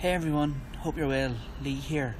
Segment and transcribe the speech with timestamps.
[0.00, 1.34] Hey everyone, hope you're well.
[1.62, 2.16] Lee here.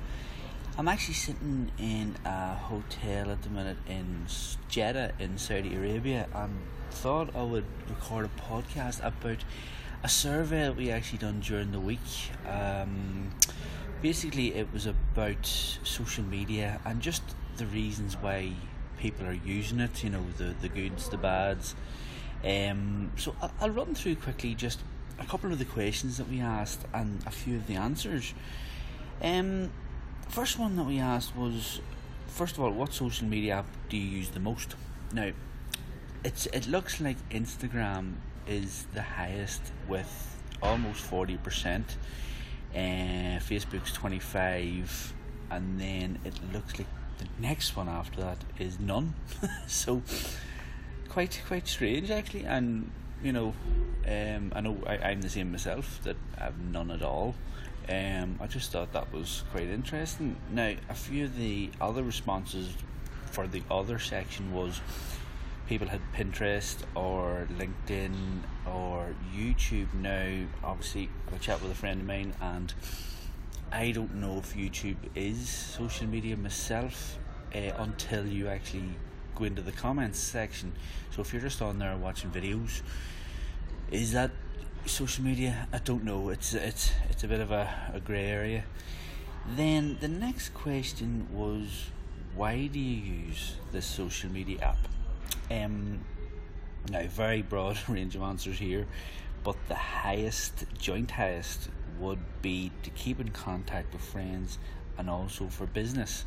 [0.76, 4.26] I'm actually sitting in a hotel at the minute in
[4.68, 9.42] Jeddah in Saudi Arabia and thought I would record a podcast about
[10.02, 12.32] a survey that we actually done during the week.
[12.46, 13.30] Um,
[14.02, 17.22] basically, it was about social media and just
[17.56, 18.52] the reasons why
[18.98, 21.74] people are using it, you know, the, the goods, the bads.
[22.44, 24.80] Um, so I'll, I'll run through quickly just
[25.20, 28.34] a couple of the questions that we asked and a few of the answers.
[29.22, 29.70] Um,
[30.28, 31.80] first one that we asked was,
[32.26, 34.74] first of all, what social media app do you use the most?
[35.12, 35.30] Now,
[36.24, 38.14] it's it looks like Instagram
[38.46, 41.96] is the highest with almost forty percent.
[42.74, 45.12] Uh, Facebook's twenty five,
[45.50, 46.86] and then it looks like
[47.18, 49.14] the next one after that is none.
[49.66, 50.02] so
[51.08, 52.90] quite quite strange actually, and
[53.22, 53.54] you know,
[54.06, 57.34] um, I know I, I'm the same myself that I've none at all.
[57.88, 60.36] Um, I just thought that was quite interesting.
[60.52, 62.74] Now, a few of the other responses
[63.30, 64.80] for the other section was
[65.68, 68.14] people had Pinterest or LinkedIn
[68.66, 69.92] or YouTube.
[69.94, 72.72] Now, obviously, I chat with a friend of mine, and
[73.72, 77.18] I don't know if YouTube is social media myself
[77.54, 78.94] uh, until you actually
[79.34, 80.72] go into the comments section.
[81.10, 82.82] So if you're just on there watching videos,
[83.90, 84.30] is that
[84.86, 85.68] social media?
[85.72, 86.30] I don't know.
[86.30, 88.64] It's it's it's a bit of a, a grey area.
[89.46, 91.90] Then the next question was,
[92.34, 94.88] why do you use this social media app?
[95.50, 96.00] Um,
[96.90, 98.86] now very broad range of answers here,
[99.42, 104.58] but the highest, joint highest, would be to keep in contact with friends
[104.98, 106.24] and also for business.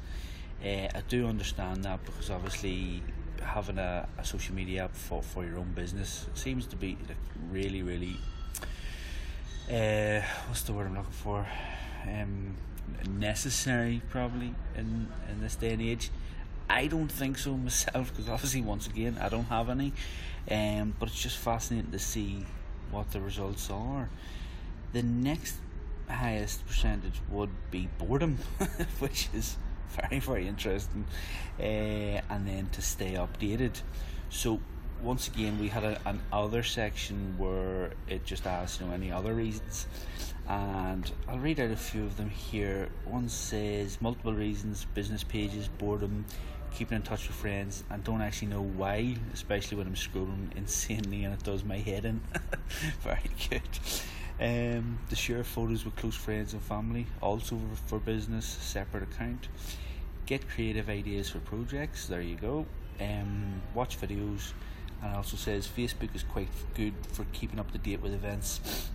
[0.64, 3.04] Uh, I do understand that because obviously
[3.42, 7.18] having a, a social media app for, for your own business seems to be like
[7.52, 8.16] really, really.
[9.70, 11.46] Uh, what's the word I'm looking for?
[12.04, 12.56] Um,
[13.10, 16.12] necessary, probably in in this day and age.
[16.70, 19.92] I don't think so myself because obviously, once again, I don't have any.
[20.50, 22.46] Um, but it's just fascinating to see
[22.90, 24.10] what the results are.
[24.94, 25.56] The next
[26.08, 28.40] highest percentage would be boredom,
[29.00, 29.58] which is
[30.10, 31.06] very very interesting.
[31.60, 33.82] Uh, and then to stay updated.
[34.30, 34.60] So
[35.02, 39.12] once again we had a, an other section where it just asked you know any
[39.12, 39.88] other reasons?
[40.48, 42.90] And I'll read out a few of them here.
[43.06, 46.26] One says multiple reasons business pages boredom
[46.74, 51.24] keeping in touch with friends and don't actually know why especially when I'm scrolling insanely
[51.24, 52.22] and it does my head in.
[53.02, 53.62] Very good
[54.44, 59.48] um, to share photos with close friends and family, also for business, separate account.
[60.26, 62.08] Get creative ideas for projects.
[62.08, 62.66] There you go.
[63.00, 64.52] Um, watch videos,
[65.02, 68.90] and also says Facebook is quite good for keeping up to date with events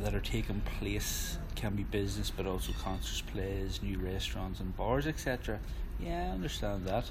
[0.00, 1.38] that are taking place.
[1.54, 5.60] Can be business, but also concerts, plays, new restaurants and bars, etc.
[6.00, 7.04] Yeah, I understand that.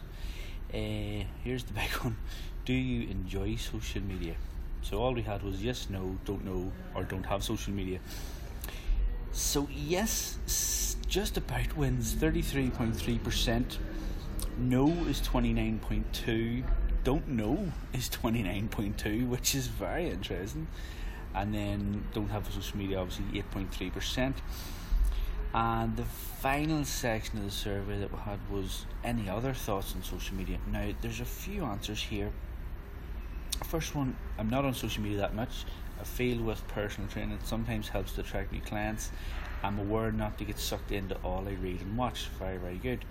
[0.73, 2.17] Uh, here's the big one.
[2.65, 4.35] Do you enjoy social media?
[4.81, 7.99] So all we had was yes, no, don't know, or don't have social media.
[9.31, 13.77] So yes, just about wins 33.3%.
[14.57, 16.63] No is 29.2.
[17.03, 20.67] Don't know is 29.2, which is very interesting.
[21.33, 24.33] And then don't have social media, obviously 8.3%.
[25.53, 30.03] And the final section of the survey that we had was any other thoughts on
[30.03, 30.57] social media.
[30.71, 32.31] Now, there's a few answers here
[33.63, 35.65] First one, I'm not on social media that much.
[35.99, 39.11] I feel with personal training it sometimes helps to attract new clients.
[39.63, 42.27] I'm aware not to get sucked into all I read and watch.
[42.39, 43.05] Very, very good.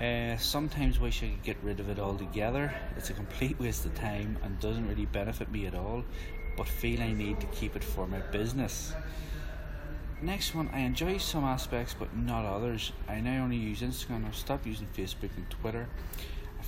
[0.00, 2.74] Uh, sometimes wish I could get rid of it altogether.
[2.96, 6.04] It's a complete waste of time and doesn't really benefit me at all,
[6.56, 8.94] but feel I need to keep it for my business.
[10.22, 12.92] Next one, I enjoy some aspects but not others.
[13.06, 14.26] I now only use Instagram.
[14.26, 15.86] I've stopped using Facebook and Twitter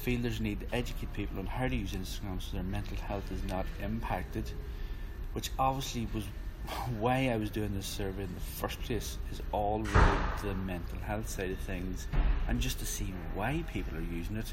[0.06, 3.42] a need to educate people on how to use Instagram so their mental health is
[3.44, 4.50] not impacted,
[5.32, 6.24] which obviously was
[6.98, 10.54] why I was doing this survey in the first place, is all related to the
[10.54, 12.06] mental health side of things
[12.48, 14.52] and just to see why people are using it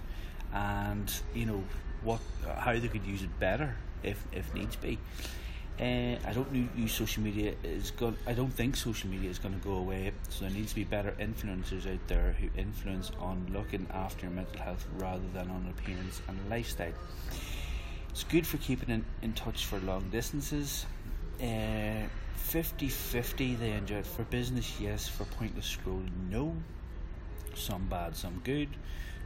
[0.53, 1.63] and, you know,
[2.03, 2.19] what
[2.57, 4.99] how they could use it better if, if needs be.
[5.79, 8.15] Uh, I don't use social media is going.
[8.25, 10.11] I don't think social media is going to go away.
[10.29, 14.35] So there needs to be better influencers out there who influence on looking after your
[14.35, 16.93] mental health rather than on appearance and lifestyle.
[18.09, 20.85] It's good for keeping in, in touch for long distances.
[21.41, 22.07] Uh,
[22.47, 26.55] 50-50 they enjoy it for business yes for pointless scrolling no
[27.55, 28.69] some bad some good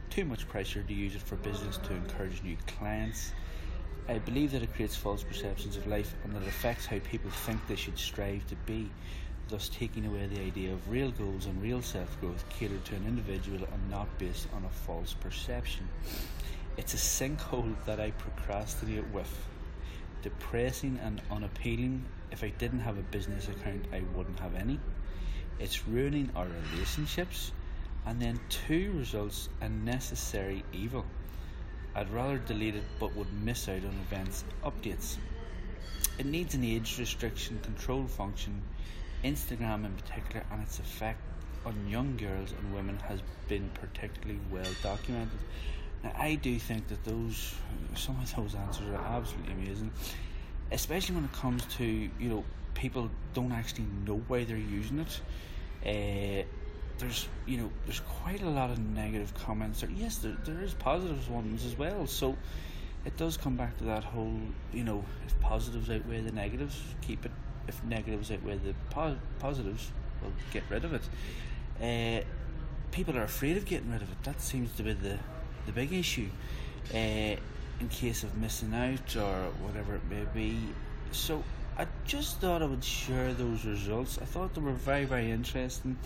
[0.08, 3.32] too much pressure to use it for business to encourage new clients
[4.08, 7.30] I believe that it creates false perceptions of life and that it affects how people
[7.30, 8.90] think they should strive to be.
[9.48, 13.04] thus taking away the idea of real goals and real self growth catered to an
[13.06, 15.88] individual and not based on a false perception.
[16.76, 19.30] It's a sinkhole that I procrastinate with.
[20.22, 22.04] Depressing and unappealing.
[22.30, 24.78] If I didn't have a business account, I wouldn't have any.
[25.58, 27.52] It's ruining our relationships.
[28.06, 31.04] And then two results a necessary evil.
[32.00, 35.18] I'd rather delete it but would miss out on events updates.
[36.18, 38.62] It needs an age restriction control function,
[39.22, 41.20] Instagram in particular, and its effect
[41.66, 45.40] on young girls and women has been particularly well documented.
[46.02, 47.54] Now, I do think that those
[47.94, 49.90] some of those answers are absolutely amazing,
[50.72, 55.20] especially when it comes to you know people don't actually know why they're using it.
[55.84, 56.46] Uh,
[57.00, 59.80] there's you know there's quite a lot of negative comments.
[59.80, 62.06] There, yes, there there is positive ones as well.
[62.06, 62.36] So
[63.04, 64.38] it does come back to that whole
[64.72, 67.32] you know if positives outweigh the negatives, keep it.
[67.68, 69.90] If negatives outweigh the po- positives,
[70.22, 71.02] well, get rid of it.
[71.80, 72.24] Uh,
[72.90, 74.22] people are afraid of getting rid of it.
[74.24, 75.18] That seems to be the
[75.66, 76.28] the big issue.
[76.92, 77.36] Uh,
[77.80, 80.58] in case of missing out or whatever it may be.
[81.12, 81.42] So
[81.80, 84.18] I just thought I would share those results.
[84.20, 85.96] I thought they were very, very interesting.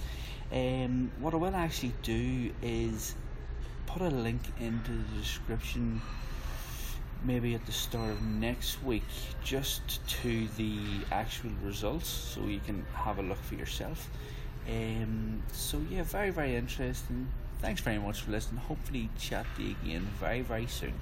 [0.53, 3.17] Um, what I will actually do is
[3.85, 6.01] put a link into the description,
[7.25, 9.03] maybe at the start of next week,
[9.43, 10.79] just to the
[11.11, 14.09] actual results, so you can have a look for yourself.
[14.69, 17.27] Um, so yeah, very, very interesting.
[17.59, 18.61] Thanks very much for listening.
[18.61, 20.95] Hopefully, chat to you again very, very soon.